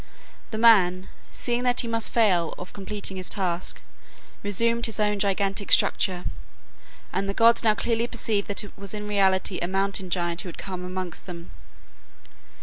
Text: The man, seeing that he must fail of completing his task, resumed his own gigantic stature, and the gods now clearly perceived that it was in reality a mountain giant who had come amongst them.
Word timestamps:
The 0.49 0.57
man, 0.57 1.09
seeing 1.31 1.61
that 1.61 1.81
he 1.81 1.87
must 1.87 2.11
fail 2.11 2.55
of 2.57 2.73
completing 2.73 3.17
his 3.17 3.29
task, 3.29 3.83
resumed 4.41 4.87
his 4.87 4.99
own 4.99 5.19
gigantic 5.19 5.71
stature, 5.71 6.25
and 7.13 7.29
the 7.29 7.35
gods 7.35 7.63
now 7.63 7.75
clearly 7.75 8.07
perceived 8.07 8.47
that 8.47 8.63
it 8.63 8.75
was 8.75 8.95
in 8.95 9.07
reality 9.07 9.59
a 9.59 9.67
mountain 9.67 10.09
giant 10.09 10.41
who 10.41 10.49
had 10.49 10.57
come 10.57 10.83
amongst 10.83 11.27
them. 11.27 11.51